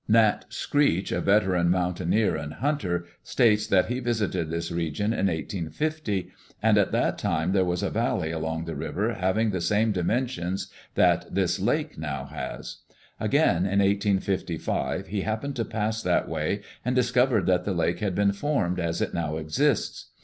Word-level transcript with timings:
Nat. 0.07 0.45
Screech, 0.49 1.11
a 1.11 1.21
veteran 1.21 1.69
mountaineer 1.69 2.35
and 2.35 2.55
hunter, 2.55 3.05
states 3.21 3.67
that 3.67 3.85
he 3.85 3.99
visited 3.99 4.49
this 4.49 4.71
region 4.71 5.13
in 5.13 5.27
1850, 5.27 6.31
and 6.59 6.75
at 6.79 6.91
that 6.91 7.19
time 7.19 7.51
there 7.51 7.63
was 7.63 7.83
a 7.83 7.91
valley 7.91 8.31
along 8.31 8.65
the 8.65 8.73
river 8.75 9.13
having 9.13 9.51
the 9.51 9.61
same 9.61 9.91
dimensions 9.91 10.71
that 10.95 11.27
this 11.29 11.59
lake 11.59 11.99
now 11.99 12.25
has. 12.25 12.77
Again, 13.19 13.57
in 13.57 13.77
1855, 13.77 15.05
he 15.05 15.21
happened 15.21 15.55
to 15.57 15.63
pass 15.65 16.01
that 16.01 16.27
way 16.27 16.61
and 16.83 16.95
discovered 16.95 17.45
that 17.45 17.63
the 17.63 17.73
lake 17.75 17.99
had 17.99 18.15
been 18.15 18.31
formed 18.33 18.79
as 18.79 19.01
it 19.03 19.13
now 19.13 19.37
exists. 19.37 20.07